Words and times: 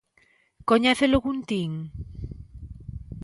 ¿Coñeces 0.69 1.11
o 1.17 1.19
Guntín? 1.25 1.71